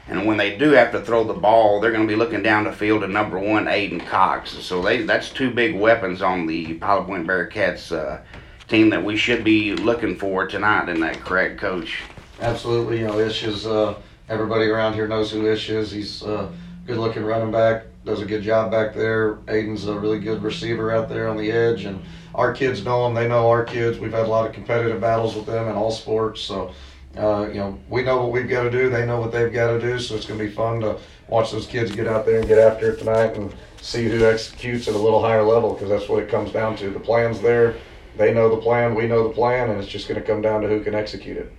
And 0.09 0.25
when 0.25 0.39
they 0.39 0.57
do 0.57 0.71
have 0.71 0.91
to 0.93 1.03
throw 1.03 1.23
the 1.25 1.35
ball, 1.35 1.81
they're 1.81 1.93
going 1.93 2.07
to 2.07 2.11
be 2.11 2.17
looking 2.17 2.43
down 2.43 2.65
the 2.65 2.73
field 2.73 3.03
at 3.03 3.11
number 3.11 3.39
one, 3.39 3.67
Aiden 3.67 4.05
Cox. 4.07 4.51
So 4.51 4.81
they 4.81 5.03
that's 5.03 5.31
two 5.31 5.51
big 5.51 5.77
weapons 5.77 6.23
on 6.23 6.47
the 6.47 6.75
Pilot 6.75 7.07
Point 7.07 7.27
Bearcats 7.27 7.93
uh, 7.95 8.23
team 8.69 8.91
that 8.91 9.03
we 9.03 9.17
should 9.17 9.43
be 9.43 9.75
looking 9.75 10.17
for 10.17 10.47
tonight. 10.47 10.89
In 10.89 11.01
that 11.01 11.21
correct, 11.21 11.59
Coach? 11.59 12.03
Absolutely. 12.41 13.01
You 13.01 13.07
know, 13.07 13.19
Ish 13.19 13.45
is 13.45 13.67
uh, 13.67 13.95
everybody 14.29 14.67
around 14.67 14.95
here 14.95 15.09
knows 15.09 15.31
who 15.31 15.51
Ish 15.51 15.71
is. 15.71 15.91
He's 15.91 16.23
a 16.23 16.35
uh, 16.35 16.53
good-looking 16.87 17.25
running 17.25 17.51
back. 17.51 17.85
Does 18.05 18.21
a 18.21 18.27
good 18.27 18.43
job 18.43 18.71
back 18.71 18.95
there. 18.95 19.35
Aiden's 19.47 19.87
a 19.87 19.99
really 19.99 20.21
good 20.21 20.43
receiver 20.43 20.93
out 20.93 21.09
there 21.09 21.29
on 21.29 21.37
the 21.37 21.51
edge, 21.51 21.85
and 21.85 22.03
our 22.35 22.53
kids 22.53 22.85
know 22.85 23.07
him. 23.07 23.15
They 23.15 23.29
know 23.29 23.49
our 23.49 23.65
kids. 23.65 23.99
We've 23.99 24.13
had 24.13 24.27
a 24.27 24.29
lot 24.29 24.47
of 24.47 24.55
competitive 24.55 25.01
battles 25.01 25.35
with 25.35 25.47
them 25.47 25.69
in 25.69 25.75
all 25.75 25.91
sports. 25.91 26.41
So, 26.41 26.73
uh, 27.17 27.49
you 27.49 27.57
know, 27.57 27.79
we 27.91 28.03
know 28.03 28.23
what 28.23 28.33
we've 28.33 28.49
got 28.49 28.63
to 28.63 28.71
do. 28.71 28.89
They 28.89 29.05
know 29.05 29.21
what 29.21 29.33
they've 29.33 29.53
got 29.53 29.73
to 29.73 29.81
do. 29.81 29.99
So 29.99 30.15
it's 30.15 30.25
going 30.25 30.39
to 30.39 30.47
be 30.47 30.51
fun 30.51 30.81
to 30.81 30.99
watch 31.27 31.53
those 31.53 31.67
kids 31.67 31.95
get 31.95 32.07
out 32.07 32.25
there 32.25 32.39
and 32.39 32.49
get 32.49 32.59
after 32.59 32.93
it 32.93 32.99
tonight 32.99 33.37
and 33.37 33.55
see 33.83 34.09
who 34.09 34.25
executes 34.25 34.89
at 34.89 34.95
a 34.95 34.99
little 34.99 35.21
higher 35.21 35.43
level 35.43 35.75
because 35.75 35.89
that's 35.91 36.09
what 36.09 36.23
it 36.23 36.31
comes 36.31 36.53
down 36.53 36.77
to. 36.77 36.91
The 36.91 37.01
plan's 37.01 37.41
there 37.41 37.77
they 38.19 38.35
know 38.35 38.55
the 38.55 38.61
plan, 38.61 38.95
we 38.95 39.07
know 39.07 39.29
the 39.29 39.35
plan, 39.35 39.71
and 39.71 39.81
it's 39.81 39.89
just 39.89 40.09
going 40.09 40.21
to 40.21 40.27
come 40.27 40.43
down 40.43 40.61
to 40.63 40.69
who 40.69 40.83
can 40.83 40.95
execute 40.95 41.37
it. 41.37 41.53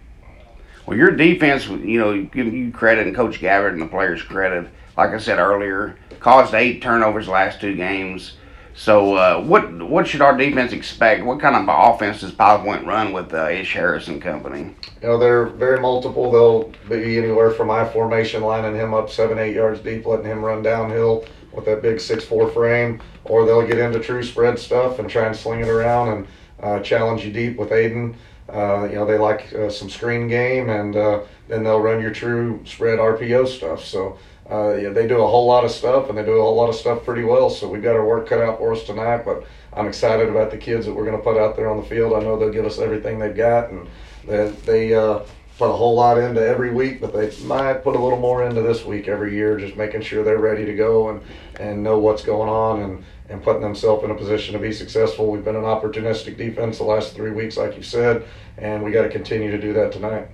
Well, 0.86 0.98
your 0.98 1.12
defense, 1.12 1.68
you 1.68 2.00
know, 2.00 2.24
give 2.24 2.54
you 2.54 2.72
credit 2.72 3.08
and 3.08 3.16
Coach 3.16 3.40
Gabbard 3.40 3.74
and 3.74 3.82
the 3.82 3.88
players 3.88 4.22
credit. 4.22 4.68
Like 4.98 5.12
I 5.12 5.18
said 5.18 5.40
earlier, 5.40 5.98
caused 6.20 6.54
eight 6.54 6.82
turnovers 6.82 7.28
last 7.28 7.62
two 7.62 7.76
games. 7.76 8.34
So, 8.76 9.16
uh, 9.16 9.42
what 9.42 9.82
what 9.84 10.08
should 10.08 10.22
our 10.22 10.38
defense 10.38 10.72
expect? 10.72 11.24
What 11.24 11.40
kind 11.40 11.56
of 11.56 11.66
offense 11.68 12.22
does 12.22 12.32
Pilot 12.32 12.64
Point 12.64 12.88
run 12.88 13.12
with 13.12 13.34
uh, 13.34 13.50
Ish 13.50 13.74
Harris 13.74 14.08
and 14.08 14.22
company? 14.22 14.74
You 15.02 15.08
know, 15.10 15.18
they're 15.18 15.48
very 15.48 15.80
multiple. 15.80 16.32
They'll 16.32 16.72
be 16.90 17.18
anywhere 17.18 17.52
from 17.52 17.70
I 17.70 17.86
formation, 17.86 18.42
lining 18.42 18.76
him 18.76 18.94
up 18.94 19.10
seven, 19.10 19.38
eight 19.38 19.56
yards 19.56 19.82
deep, 19.82 20.06
letting 20.06 20.26
him 20.26 20.44
run 20.44 20.64
downhill 20.64 21.26
with 21.52 21.66
that 21.66 21.82
big 21.82 22.00
six 22.00 22.24
four 22.24 22.50
frame, 22.52 23.02
or 23.26 23.46
they'll 23.46 23.68
get 23.68 23.80
into 23.80 24.00
true 24.00 24.24
spread 24.24 24.58
stuff 24.58 25.00
and 25.00 25.10
try 25.10 25.26
and 25.26 25.36
sling 25.36 25.60
it 25.60 25.68
around 25.68 26.10
and 26.10 26.28
uh, 26.62 26.80
challenge 26.80 27.26
you 27.26 27.32
deep 27.32 27.58
with 27.58 27.70
Aiden. 27.70 28.16
Uh, 28.52 28.88
you 28.90 28.96
know, 28.96 29.06
they 29.06 29.18
like 29.18 29.54
uh, 29.54 29.70
some 29.70 29.90
screen 29.90 30.28
game, 30.28 30.70
and 30.70 30.96
uh, 30.96 31.22
then 31.48 31.64
they'll 31.64 31.80
run 31.80 32.02
your 32.02 32.12
true 32.12 32.62
spread 32.66 32.98
RPO 32.98 33.48
stuff. 33.48 33.84
So 33.84 34.18
uh, 34.50 34.76
yeah, 34.76 34.90
they 34.90 35.08
do 35.08 35.22
a 35.22 35.28
whole 35.28 35.46
lot 35.46 35.64
of 35.64 35.72
stuff, 35.72 36.10
and 36.10 36.18
they 36.18 36.26
do 36.26 36.38
a 36.38 36.42
whole 36.42 36.56
lot 36.56 36.70
of 36.70 36.76
stuff 36.76 37.06
pretty 37.06 37.24
well. 37.24 37.50
So 37.50 37.68
we've 37.68 37.84
got 37.84 37.96
our 37.96 38.06
work 38.06 38.28
cut 38.28 38.42
out 38.42 38.58
for 38.58 38.74
us 38.74 38.84
tonight. 38.84 39.24
But 39.24 39.46
I'm 39.74 39.88
excited 39.88 40.30
about 40.30 40.50
the 40.50 40.58
kids 40.58 40.86
that 40.88 40.94
we're 40.94 41.06
going 41.06 41.18
to 41.18 41.24
put 41.24 41.38
out 41.38 41.56
there 41.56 41.70
on 41.70 41.78
the 41.78 41.84
field. 41.84 42.14
I 42.14 42.22
know 42.22 42.40
they'll 42.40 42.52
give 42.52 42.66
us 42.66 42.80
everything 42.80 43.20
they've 43.20 43.36
got, 43.36 43.70
and 43.70 43.88
they, 44.26 44.50
they 44.66 44.94
uh, 44.96 45.20
put 45.60 45.70
a 45.70 45.76
whole 45.76 45.94
lot 45.94 46.18
into 46.18 46.42
every 46.42 46.72
week, 46.72 47.02
but 47.02 47.14
they 47.14 47.32
might 47.44 47.84
put 47.84 47.96
a 47.96 48.00
little 48.00 48.18
more 48.18 48.44
into 48.44 48.62
this 48.62 48.86
week 48.86 49.08
every 49.08 49.36
year, 49.36 49.60
just 49.60 49.76
making 49.76 50.02
sure 50.02 50.24
they're 50.24 50.40
ready 50.40 50.66
to 50.66 50.74
go 50.74 51.10
and, 51.10 51.22
and 51.60 51.84
know 51.84 52.00
what's 52.00 52.24
going 52.24 52.50
on 52.50 52.82
and 52.82 53.04
and 53.30 53.44
putting 53.44 53.62
themselves 53.62 54.04
in 54.04 54.12
a 54.12 54.16
position 54.16 54.54
to 54.54 54.60
be 54.60 54.72
successful. 54.72 55.30
We've 55.30 55.44
been 55.44 55.56
an 55.56 55.64
opportunistic 55.64 56.38
defense 56.38 56.80
the 56.80 56.84
last 56.84 57.14
three 57.14 57.32
weeks, 57.32 57.58
like 57.58 57.78
you 57.78 57.84
said, 57.84 58.26
and 58.58 58.84
we 58.84 58.92
got 58.92 59.04
to 59.04 59.10
continue 59.10 59.52
to 59.52 59.58
do 59.60 59.72
that 59.74 59.92
tonight. 59.92 60.28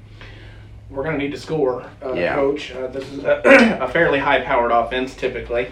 We're 0.89 1.03
going 1.03 1.17
to 1.17 1.23
need 1.23 1.31
to 1.31 1.39
score, 1.39 1.89
uh, 2.03 2.13
yeah. 2.13 2.35
coach. 2.35 2.71
Uh, 2.71 2.87
this 2.87 3.11
is 3.11 3.23
a, 3.23 3.79
a 3.81 3.87
fairly 3.89 4.19
high-powered 4.19 4.71
offense, 4.71 5.15
typically. 5.15 5.71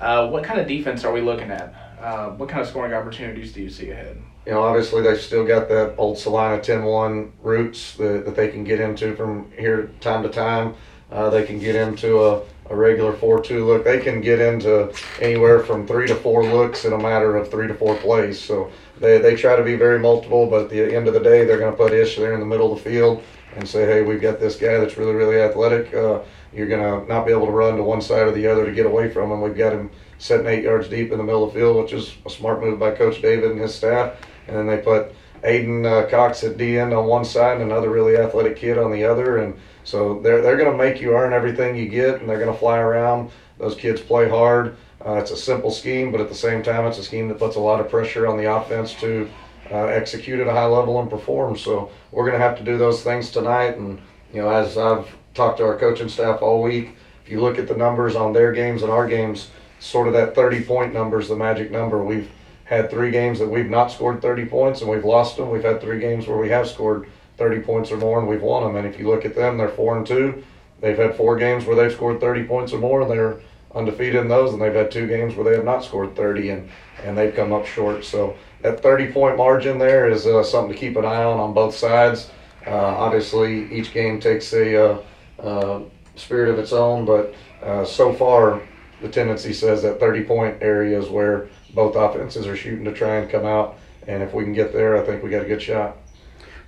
Uh, 0.00 0.28
what 0.28 0.44
kind 0.44 0.60
of 0.60 0.68
defense 0.68 1.04
are 1.04 1.12
we 1.12 1.20
looking 1.20 1.50
at? 1.50 1.74
Uh, 2.00 2.30
what 2.30 2.48
kind 2.48 2.62
of 2.62 2.68
scoring 2.68 2.94
opportunities 2.94 3.52
do 3.52 3.62
you 3.62 3.70
see 3.70 3.90
ahead? 3.90 4.22
You 4.46 4.52
know, 4.52 4.62
obviously 4.62 5.02
they've 5.02 5.20
still 5.20 5.46
got 5.46 5.68
that 5.68 5.94
old 5.98 6.18
Celina 6.18 6.58
10-1 6.62 7.30
roots 7.42 7.96
that, 7.96 8.24
that 8.24 8.36
they 8.36 8.48
can 8.48 8.64
get 8.64 8.80
into 8.80 9.14
from 9.16 9.50
here 9.52 9.90
time 10.00 10.22
to 10.22 10.28
time. 10.28 10.74
Uh, 11.10 11.28
they 11.28 11.44
can 11.44 11.58
get 11.58 11.74
into 11.74 12.24
a 12.24 12.42
a 12.70 12.76
regular 12.76 13.12
4-2 13.12 13.66
look. 13.66 13.84
They 13.84 13.98
can 13.98 14.20
get 14.20 14.40
into 14.40 14.94
anywhere 15.20 15.60
from 15.60 15.86
three 15.86 16.06
to 16.06 16.14
four 16.14 16.44
looks 16.44 16.84
in 16.84 16.92
a 16.92 16.98
matter 16.98 17.36
of 17.36 17.50
three 17.50 17.66
to 17.66 17.74
four 17.74 17.96
plays. 17.96 18.40
So 18.40 18.70
they, 18.98 19.18
they 19.18 19.34
try 19.34 19.56
to 19.56 19.64
be 19.64 19.74
very 19.74 19.98
multiple, 19.98 20.46
but 20.46 20.62
at 20.62 20.70
the 20.70 20.94
end 20.94 21.08
of 21.08 21.14
the 21.14 21.20
day, 21.20 21.44
they're 21.44 21.58
going 21.58 21.72
to 21.72 21.76
put 21.76 21.92
Ish 21.92 22.16
there 22.16 22.32
in 22.32 22.40
the 22.40 22.46
middle 22.46 22.72
of 22.72 22.82
the 22.82 22.90
field 22.90 23.22
and 23.56 23.68
say, 23.68 23.84
hey, 23.84 24.02
we've 24.02 24.20
got 24.22 24.38
this 24.38 24.56
guy 24.56 24.78
that's 24.78 24.96
really, 24.96 25.14
really 25.14 25.40
athletic. 25.40 25.92
Uh, 25.92 26.20
you're 26.52 26.68
going 26.68 26.80
to 26.80 27.06
not 27.12 27.26
be 27.26 27.32
able 27.32 27.46
to 27.46 27.52
run 27.52 27.76
to 27.76 27.82
one 27.82 28.00
side 28.00 28.26
or 28.26 28.32
the 28.32 28.46
other 28.46 28.64
to 28.64 28.72
get 28.72 28.86
away 28.86 29.10
from 29.10 29.32
him. 29.32 29.40
We've 29.40 29.56
got 29.56 29.72
him 29.72 29.90
setting 30.18 30.46
eight 30.46 30.62
yards 30.62 30.88
deep 30.88 31.10
in 31.10 31.18
the 31.18 31.24
middle 31.24 31.44
of 31.44 31.52
the 31.52 31.58
field, 31.58 31.82
which 31.82 31.92
is 31.92 32.14
a 32.24 32.30
smart 32.30 32.60
move 32.60 32.78
by 32.78 32.92
Coach 32.92 33.20
David 33.20 33.50
and 33.50 33.60
his 33.60 33.74
staff. 33.74 34.16
And 34.46 34.56
then 34.56 34.66
they 34.66 34.78
put 34.78 35.12
Aiden 35.42 35.86
uh, 35.86 36.08
Cox 36.08 36.44
at 36.44 36.56
D 36.56 36.78
end 36.78 36.92
on 36.92 37.06
one 37.06 37.24
side 37.24 37.60
and 37.60 37.70
another 37.70 37.90
really 37.90 38.16
athletic 38.16 38.56
kid 38.56 38.78
on 38.78 38.92
the 38.92 39.04
other. 39.04 39.38
And 39.38 39.58
so 39.90 40.20
they're, 40.20 40.40
they're 40.40 40.56
going 40.56 40.70
to 40.70 40.78
make 40.78 41.00
you 41.00 41.16
earn 41.16 41.32
everything 41.32 41.74
you 41.74 41.88
get, 41.88 42.20
and 42.20 42.28
they're 42.28 42.38
going 42.38 42.52
to 42.52 42.58
fly 42.58 42.78
around. 42.78 43.30
Those 43.58 43.74
kids 43.74 44.00
play 44.00 44.28
hard. 44.28 44.76
Uh, 45.04 45.14
it's 45.14 45.32
a 45.32 45.36
simple 45.36 45.72
scheme, 45.72 46.12
but 46.12 46.20
at 46.20 46.28
the 46.28 46.34
same 46.34 46.62
time, 46.62 46.86
it's 46.86 46.98
a 46.98 47.02
scheme 47.02 47.26
that 47.28 47.40
puts 47.40 47.56
a 47.56 47.60
lot 47.60 47.80
of 47.80 47.90
pressure 47.90 48.28
on 48.28 48.36
the 48.36 48.54
offense 48.54 48.94
to 49.00 49.28
uh, 49.72 49.86
execute 49.86 50.38
at 50.38 50.46
a 50.46 50.52
high 50.52 50.66
level 50.66 51.00
and 51.00 51.10
perform. 51.10 51.56
So 51.56 51.90
we're 52.12 52.24
going 52.24 52.38
to 52.38 52.46
have 52.46 52.56
to 52.58 52.64
do 52.64 52.78
those 52.78 53.02
things 53.02 53.30
tonight. 53.30 53.78
And 53.78 54.00
you 54.32 54.42
know, 54.42 54.48
as 54.50 54.78
I've 54.78 55.08
talked 55.34 55.58
to 55.58 55.64
our 55.64 55.76
coaching 55.76 56.08
staff 56.08 56.40
all 56.40 56.62
week, 56.62 56.90
if 57.24 57.30
you 57.30 57.40
look 57.40 57.58
at 57.58 57.66
the 57.66 57.76
numbers 57.76 58.14
on 58.14 58.32
their 58.32 58.52
games 58.52 58.82
and 58.82 58.92
our 58.92 59.08
games, 59.08 59.50
sort 59.80 60.06
of 60.06 60.12
that 60.12 60.36
30 60.36 60.62
point 60.62 60.94
number 60.94 61.18
is 61.18 61.28
the 61.28 61.36
magic 61.36 61.72
number. 61.72 62.04
We've 62.04 62.30
had 62.64 62.90
three 62.90 63.10
games 63.10 63.40
that 63.40 63.48
we've 63.48 63.70
not 63.70 63.90
scored 63.90 64.22
30 64.22 64.46
points 64.46 64.82
and 64.82 64.90
we've 64.90 65.04
lost 65.04 65.36
them. 65.36 65.50
We've 65.50 65.64
had 65.64 65.80
three 65.80 65.98
games 65.98 66.28
where 66.28 66.38
we 66.38 66.48
have 66.50 66.68
scored 66.68 67.08
30 67.40 67.60
points 67.60 67.90
or 67.90 67.96
more 67.96 68.20
and 68.20 68.28
we've 68.28 68.42
won 68.42 68.62
them. 68.62 68.76
And 68.76 68.86
if 68.86 69.00
you 69.00 69.08
look 69.08 69.24
at 69.24 69.34
them, 69.34 69.56
they're 69.56 69.70
four 69.70 69.96
and 69.96 70.06
two. 70.06 70.44
They've 70.80 70.96
had 70.96 71.16
four 71.16 71.36
games 71.36 71.64
where 71.64 71.74
they've 71.74 71.92
scored 71.92 72.20
30 72.20 72.44
points 72.44 72.72
or 72.74 72.78
more 72.78 73.00
and 73.00 73.10
they're 73.10 73.40
undefeated 73.74 74.16
in 74.16 74.28
those. 74.28 74.52
And 74.52 74.60
they've 74.60 74.74
had 74.74 74.90
two 74.90 75.06
games 75.06 75.34
where 75.34 75.44
they 75.44 75.56
have 75.56 75.64
not 75.64 75.82
scored 75.82 76.14
30 76.14 76.50
and, 76.50 76.70
and 77.02 77.16
they've 77.16 77.34
come 77.34 77.50
up 77.50 77.64
short. 77.64 78.04
So 78.04 78.36
that 78.60 78.82
30 78.82 79.10
point 79.10 79.38
margin 79.38 79.78
there 79.78 80.10
is 80.10 80.26
uh, 80.26 80.44
something 80.44 80.74
to 80.74 80.78
keep 80.78 80.96
an 80.96 81.06
eye 81.06 81.24
on 81.24 81.40
on 81.40 81.54
both 81.54 81.74
sides. 81.74 82.30
Uh, 82.66 82.74
obviously, 82.74 83.72
each 83.72 83.94
game 83.94 84.20
takes 84.20 84.52
a 84.52 84.92
uh, 84.92 85.02
uh 85.42 85.80
spirit 86.16 86.50
of 86.50 86.58
its 86.58 86.74
own, 86.74 87.06
but 87.06 87.34
uh, 87.62 87.82
so 87.82 88.12
far, 88.12 88.60
the 89.00 89.08
tendency 89.08 89.54
says 89.54 89.80
that 89.82 89.98
30 89.98 90.24
point 90.24 90.58
area 90.60 91.00
is 91.00 91.08
where 91.08 91.48
both 91.74 91.96
offenses 91.96 92.46
are 92.46 92.56
shooting 92.56 92.84
to 92.84 92.92
try 92.92 93.16
and 93.16 93.30
come 93.30 93.46
out. 93.46 93.78
And 94.06 94.22
if 94.22 94.34
we 94.34 94.44
can 94.44 94.52
get 94.52 94.74
there, 94.74 95.00
I 95.00 95.06
think 95.06 95.22
we 95.22 95.30
got 95.30 95.42
a 95.42 95.48
good 95.48 95.62
shot. 95.62 95.96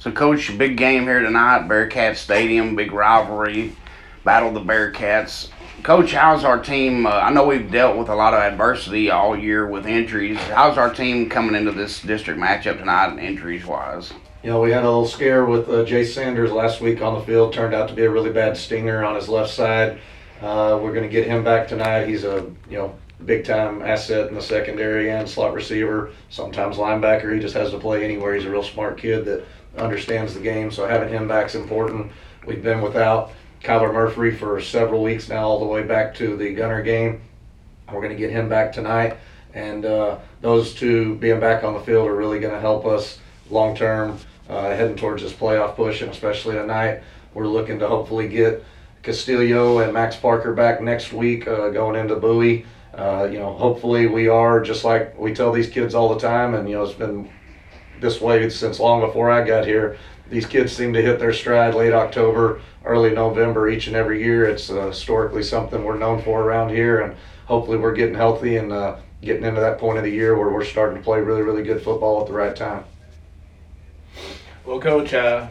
So, 0.03 0.11
Coach, 0.11 0.59
big 0.59 0.77
game 0.77 1.05
here 1.05 1.21
tonight, 1.21 1.69
Bearcat 1.69 2.17
Stadium, 2.17 2.75
big 2.75 2.91
rivalry, 2.91 3.77
battle 4.25 4.51
the 4.51 4.59
Bearcats. 4.59 5.49
Coach, 5.85 6.11
how's 6.11 6.43
our 6.43 6.61
team? 6.61 7.07
Uh, 7.07 7.11
I 7.11 7.31
know 7.31 7.47
we've 7.47 7.71
dealt 7.71 7.97
with 7.97 8.09
a 8.09 8.15
lot 8.17 8.35
of 8.35 8.41
adversity 8.41 9.13
all 9.13 9.37
year 9.37 9.65
with 9.65 9.87
injuries. 9.87 10.39
How's 10.39 10.77
our 10.77 10.93
team 10.93 11.31
coming 11.31 11.55
into 11.55 11.71
this 11.71 12.03
district 12.03 12.41
matchup 12.41 12.79
tonight, 12.79 13.17
injuries 13.21 13.65
wise? 13.65 14.13
You 14.43 14.51
know, 14.51 14.61
we 14.61 14.73
had 14.73 14.83
a 14.83 14.87
little 14.87 15.07
scare 15.07 15.45
with 15.45 15.69
uh, 15.69 15.85
Jay 15.85 16.05
Sanders 16.05 16.51
last 16.51 16.81
week 16.81 17.01
on 17.01 17.15
the 17.15 17.25
field. 17.25 17.53
Turned 17.53 17.73
out 17.73 17.89
to 17.89 17.95
be 17.95 18.03
a 18.03 18.11
really 18.11 18.33
bad 18.33 18.57
stinger 18.57 19.05
on 19.05 19.15
his 19.15 19.29
left 19.29 19.51
side. 19.51 20.01
Uh, 20.41 20.81
we're 20.83 20.93
going 20.93 21.09
to 21.09 21.09
get 21.09 21.29
him 21.29 21.45
back 21.45 21.69
tonight. 21.69 22.09
He's 22.09 22.25
a 22.25 22.51
you 22.69 22.77
know 22.77 22.97
big 23.27 23.45
time 23.45 23.83
asset 23.83 24.29
in 24.29 24.35
the 24.35 24.43
secondary 24.43 25.11
and 25.11 25.29
slot 25.29 25.55
receiver. 25.55 26.11
Sometimes 26.31 26.77
linebacker. 26.77 27.35
He 27.35 27.41
just 27.41 27.55
has 27.55 27.71
to 27.71 27.79
play 27.79 28.05
anywhere. 28.05 28.35
He's 28.35 28.45
a 28.45 28.51
real 28.51 28.63
smart 28.63 28.99
kid 28.99 29.25
that 29.25 29.45
understands 29.77 30.35
the 30.35 30.41
game. 30.41 30.71
So 30.71 30.87
having 30.87 31.09
him 31.09 31.29
back 31.29 31.47
is 31.47 31.55
important. 31.55 32.13
We've 32.47 32.63
been 32.63 32.83
without 32.83 33.33
Kyler 33.63 33.93
Murphy 33.93 34.33
for 34.33 34.61
several 34.61 35.03
weeks 35.03 35.29
now, 35.29 35.47
all 35.47 35.61
the 35.61 35.67
way 35.67 35.83
back 35.83 36.15
to 36.17 36.37
the 36.37 36.53
Gunter 36.55 36.83
game. 36.83 37.21
We're 37.93 38.01
going 38.01 38.11
to 38.11 38.19
get 38.19 38.31
him 38.31 38.49
back 38.49 38.73
tonight, 38.73 39.19
and 39.55 39.85
uh, 39.85 40.19
those 40.41 40.75
two 40.75 41.17
being 41.17 41.41
back 41.41 41.63
on 41.63 41.75
the 41.75 41.81
field 41.81 42.09
are 42.09 42.17
really 42.17 42.41
going 42.41 42.55
to 42.55 42.61
help 42.61 42.87
us 42.87 43.19
long 43.51 43.77
term 43.77 44.19
uh, 44.49 44.71
heading 44.71 44.97
towards 44.97 45.23
this 45.23 45.33
playoff 45.33 45.77
push, 45.77 46.01
and 46.01 46.11
especially 46.11 46.55
tonight. 46.55 47.03
We're 47.35 47.47
looking 47.47 47.79
to 47.79 47.89
hopefully 47.89 48.29
get 48.29 48.65
Castillo 49.03 49.79
and 49.79 49.93
Max 49.93 50.17
Parker 50.17 50.53
back 50.53 50.81
next 50.81 51.13
week, 51.13 51.47
uh, 51.47 51.69
going 51.71 51.97
into 51.97 52.17
Bowie. 52.17 52.67
Uh, 52.95 53.29
you 53.31 53.39
know, 53.39 53.53
hopefully 53.55 54.07
we 54.07 54.29
are 54.29 54.61
just 54.61 54.85
like 54.85 55.19
we 55.19 55.33
tell 55.33 55.53
these 55.53 55.69
kids 55.69 55.95
all 55.95 56.13
the 56.13 56.21
time, 56.21 56.55
and 56.55 56.69
you 56.69 56.77
know 56.77 56.85
it's 56.85 56.93
been 56.93 57.31
this 58.01 58.21
way 58.21 58.49
since 58.51 58.79
long 58.79 59.01
before 59.01 59.31
I 59.31 59.47
got 59.47 59.67
here. 59.67 59.97
These 60.29 60.47
kids 60.47 60.73
seem 60.73 60.93
to 60.95 61.03
hit 61.03 61.19
their 61.19 61.33
stride 61.33 61.75
late 61.75 61.93
October 61.93 62.61
early 62.85 63.11
November 63.11 63.69
each 63.69 63.87
and 63.87 63.97
every 63.97 64.23
year. 64.23 64.45
It's 64.45 64.71
uh, 64.71 64.89
historically 64.89 65.43
something 65.43 65.85
we're 65.85 65.99
known 65.99 66.23
for 66.23 66.43
around 66.43 66.71
here, 66.71 67.01
and 67.01 67.17
hopefully 67.47 67.79
we're 67.79 67.95
getting 67.95 68.15
healthy 68.15 68.57
and 68.57 68.73
uh, 68.73 68.97
getting 69.23 69.45
into 69.45 69.61
that 69.61 69.79
point 69.79 69.99
of 69.99 70.05
the 70.05 70.11
year 70.11 70.37
where 70.37 70.51
we're 70.51 70.65
starting 70.65 70.97
to 70.97 71.03
play 71.03 71.21
really, 71.21 71.43
really 71.43 71.63
good 71.63 71.83
football 71.83 72.21
at 72.21 72.27
the 72.27 72.33
right 72.33 72.57
time. 72.57 72.85
Well, 74.65 74.81
Coach, 74.81 75.15
uh, 75.15 75.49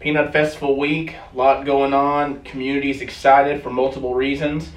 Peanut 0.00 0.32
Festival 0.32 0.78
week, 0.78 1.14
a 1.32 1.36
lot 1.36 1.64
going 1.64 1.92
on. 1.92 2.42
Community's 2.42 3.00
excited 3.00 3.62
for 3.62 3.70
multiple 3.70 4.14
reasons. 4.14 4.70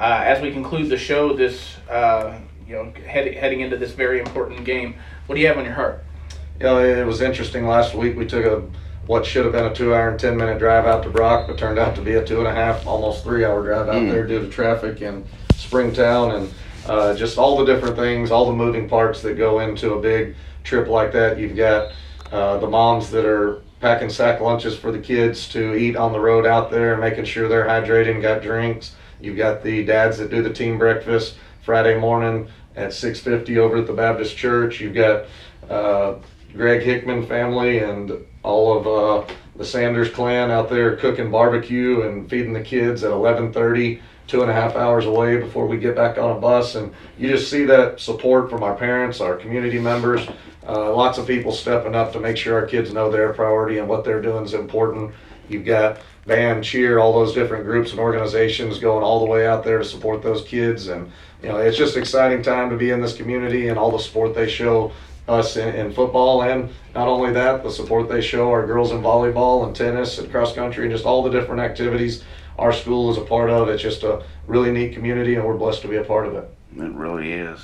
Uh, 0.00 0.22
as 0.24 0.40
we 0.40 0.50
conclude 0.50 0.88
the 0.88 0.96
show, 0.96 1.34
this 1.34 1.76
uh, 1.90 2.38
you 2.66 2.72
know 2.72 2.90
head, 3.06 3.34
heading 3.34 3.60
into 3.60 3.76
this 3.76 3.92
very 3.92 4.18
important 4.18 4.64
game, 4.64 4.94
what 5.26 5.34
do 5.34 5.42
you 5.42 5.46
have 5.46 5.58
on 5.58 5.64
your 5.66 5.74
heart? 5.74 6.02
You 6.58 6.64
know, 6.64 6.82
it 6.82 7.04
was 7.04 7.20
interesting. 7.20 7.66
Last 7.66 7.94
week 7.94 8.16
we 8.16 8.26
took 8.26 8.46
a 8.46 8.66
what 9.06 9.26
should 9.26 9.44
have 9.44 9.52
been 9.52 9.66
a 9.66 9.74
two 9.74 9.94
hour 9.94 10.08
and 10.08 10.18
10 10.18 10.38
minute 10.38 10.58
drive 10.58 10.86
out 10.86 11.02
to 11.02 11.10
Brock, 11.10 11.46
but 11.46 11.58
turned 11.58 11.78
out 11.78 11.94
to 11.96 12.00
be 12.00 12.14
a 12.14 12.24
two 12.24 12.38
and 12.38 12.48
a 12.48 12.54
half, 12.54 12.86
almost 12.86 13.24
three 13.24 13.44
hour 13.44 13.62
drive 13.62 13.90
out 13.90 13.96
mm. 13.96 14.10
there 14.10 14.26
due 14.26 14.40
to 14.40 14.48
traffic 14.48 15.02
in 15.02 15.22
Springtown 15.56 16.30
and 16.30 16.54
uh, 16.86 17.14
just 17.14 17.36
all 17.36 17.58
the 17.58 17.66
different 17.66 17.96
things, 17.96 18.30
all 18.30 18.46
the 18.46 18.56
moving 18.56 18.88
parts 18.88 19.20
that 19.20 19.36
go 19.36 19.60
into 19.60 19.92
a 19.92 20.00
big 20.00 20.34
trip 20.64 20.88
like 20.88 21.12
that. 21.12 21.38
You've 21.38 21.56
got 21.56 21.92
uh, 22.32 22.56
the 22.56 22.68
moms 22.68 23.10
that 23.10 23.26
are 23.26 23.60
packing 23.80 24.08
sack 24.08 24.40
lunches 24.40 24.78
for 24.78 24.92
the 24.92 24.98
kids 24.98 25.46
to 25.50 25.74
eat 25.74 25.94
on 25.94 26.12
the 26.12 26.20
road 26.20 26.46
out 26.46 26.70
there, 26.70 26.96
making 26.96 27.26
sure 27.26 27.48
they're 27.48 27.66
hydrated 27.66 28.12
and 28.12 28.22
got 28.22 28.40
drinks. 28.40 28.94
You've 29.20 29.36
got 29.36 29.62
the 29.62 29.84
dads 29.84 30.18
that 30.18 30.30
do 30.30 30.42
the 30.42 30.52
team 30.52 30.78
breakfast 30.78 31.36
Friday 31.62 31.98
morning 31.98 32.48
at 32.76 32.90
6:50 32.90 33.58
over 33.58 33.78
at 33.78 33.86
the 33.86 33.92
Baptist 33.92 34.36
Church. 34.36 34.80
You've 34.80 34.94
got 34.94 35.24
uh, 35.68 36.14
Greg 36.54 36.82
Hickman 36.82 37.26
family 37.26 37.78
and 37.78 38.12
all 38.42 38.78
of 38.78 38.86
uh, 38.86 39.32
the 39.56 39.64
Sanders 39.64 40.10
clan 40.10 40.50
out 40.50 40.70
there 40.70 40.96
cooking 40.96 41.30
barbecue 41.30 42.02
and 42.02 42.28
feeding 42.28 42.52
the 42.52 42.62
kids 42.62 43.04
at 43.04 43.10
11:30, 43.10 44.00
two 44.26 44.42
and 44.42 44.50
a 44.50 44.54
half 44.54 44.74
hours 44.74 45.04
away 45.04 45.36
before 45.36 45.66
we 45.66 45.76
get 45.76 45.94
back 45.94 46.16
on 46.16 46.36
a 46.36 46.40
bus. 46.40 46.74
And 46.74 46.92
you 47.18 47.28
just 47.28 47.50
see 47.50 47.64
that 47.64 48.00
support 48.00 48.48
from 48.48 48.62
our 48.62 48.74
parents, 48.74 49.20
our 49.20 49.36
community 49.36 49.78
members, 49.78 50.26
uh, 50.66 50.94
lots 50.94 51.18
of 51.18 51.26
people 51.26 51.52
stepping 51.52 51.94
up 51.94 52.12
to 52.12 52.20
make 52.20 52.36
sure 52.36 52.58
our 52.58 52.66
kids 52.66 52.92
know 52.92 53.10
their 53.10 53.32
priority 53.32 53.78
and 53.78 53.88
what 53.88 54.04
they're 54.04 54.22
doing 54.22 54.44
is 54.44 54.54
important. 54.54 55.12
You've 55.50 55.64
got 55.64 55.98
band, 56.26 56.64
cheer, 56.64 56.98
all 56.98 57.12
those 57.12 57.34
different 57.34 57.64
groups 57.64 57.90
and 57.90 58.00
organizations 58.00 58.78
going 58.78 59.02
all 59.02 59.20
the 59.20 59.26
way 59.26 59.46
out 59.46 59.64
there 59.64 59.78
to 59.78 59.84
support 59.84 60.22
those 60.22 60.44
kids. 60.44 60.88
And, 60.88 61.10
you 61.42 61.48
know, 61.48 61.56
it's 61.56 61.76
just 61.76 61.96
exciting 61.96 62.42
time 62.42 62.70
to 62.70 62.76
be 62.76 62.90
in 62.90 63.00
this 63.00 63.16
community 63.16 63.68
and 63.68 63.78
all 63.78 63.90
the 63.90 63.98
support 63.98 64.34
they 64.34 64.48
show 64.48 64.92
us 65.28 65.56
in, 65.56 65.74
in, 65.74 65.92
football 65.92 66.42
and 66.42 66.70
not 66.94 67.06
only 67.06 67.32
that, 67.32 67.62
the 67.62 67.70
support 67.70 68.08
they 68.08 68.20
show 68.20 68.50
our 68.50 68.66
girls 68.66 68.90
in 68.90 69.00
volleyball 69.00 69.64
and 69.66 69.76
tennis 69.76 70.18
and 70.18 70.30
cross 70.30 70.52
country 70.52 70.84
and 70.84 70.92
just 70.92 71.04
all 71.04 71.22
the 71.22 71.30
different 71.30 71.60
activities 71.60 72.24
our 72.58 72.72
school 72.72 73.10
is 73.10 73.16
a 73.16 73.22
part 73.22 73.48
of. 73.48 73.68
It's 73.68 73.82
just 73.82 74.02
a 74.02 74.24
really 74.46 74.70
neat 74.72 74.92
community 74.92 75.36
and 75.36 75.44
we're 75.44 75.56
blessed 75.56 75.82
to 75.82 75.88
be 75.88 75.96
a 75.96 76.04
part 76.04 76.26
of 76.26 76.34
it. 76.34 76.50
It 76.76 76.92
really 76.92 77.32
is. 77.32 77.60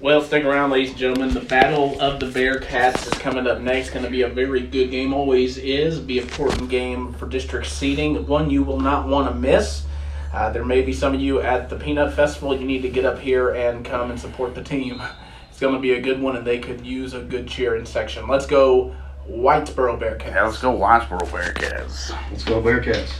Well, 0.00 0.22
stick 0.22 0.44
around, 0.44 0.70
ladies 0.70 0.90
and 0.90 0.98
gentlemen. 0.98 1.34
The 1.34 1.40
Battle 1.40 2.00
of 2.00 2.20
the 2.20 2.26
Bearcats 2.26 3.04
is 3.04 3.18
coming 3.18 3.48
up 3.48 3.60
next. 3.60 3.90
Going 3.90 4.04
to 4.04 4.10
be 4.10 4.22
a 4.22 4.28
very 4.28 4.60
good 4.60 4.92
game, 4.92 5.12
always 5.12 5.58
is. 5.58 5.98
Be 5.98 6.20
important 6.20 6.68
game 6.68 7.12
for 7.14 7.26
district 7.26 7.66
seating. 7.66 8.24
One 8.28 8.48
you 8.48 8.62
will 8.62 8.78
not 8.78 9.08
want 9.08 9.28
to 9.28 9.34
miss. 9.34 9.86
Uh, 10.32 10.50
there 10.52 10.64
may 10.64 10.82
be 10.82 10.92
some 10.92 11.14
of 11.14 11.20
you 11.20 11.40
at 11.40 11.68
the 11.68 11.74
Peanut 11.74 12.14
Festival. 12.14 12.56
You 12.56 12.64
need 12.64 12.82
to 12.82 12.88
get 12.88 13.04
up 13.04 13.18
here 13.18 13.50
and 13.50 13.84
come 13.84 14.12
and 14.12 14.20
support 14.20 14.54
the 14.54 14.62
team. 14.62 15.02
It's 15.50 15.58
going 15.58 15.74
to 15.74 15.80
be 15.80 15.94
a 15.94 16.00
good 16.00 16.22
one, 16.22 16.36
and 16.36 16.46
they 16.46 16.60
could 16.60 16.86
use 16.86 17.14
a 17.14 17.20
good 17.20 17.48
cheering 17.48 17.84
section. 17.84 18.28
Let's 18.28 18.46
go, 18.46 18.94
Whitesboro 19.28 19.98
Bearcats. 19.98 20.26
Yeah, 20.26 20.44
let's 20.44 20.58
go, 20.58 20.70
Whitesboro 20.70 21.22
Bearcats. 21.22 22.16
Let's 22.30 22.44
go, 22.44 22.62
Bearcats. 22.62 23.10